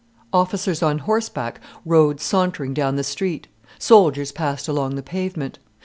Officers 0.33 0.81
on 0.81 0.97
horseback 0.97 1.61
rode 1.85 2.19
sauntering 2.19 2.73
down 2.73 2.95
the 2.95 3.03
street, 3.03 3.47
soldiers 3.77 4.31
passed 4.31 4.67
along 4.67 4.95
the 4.95 5.03
pavement. 5.03 5.59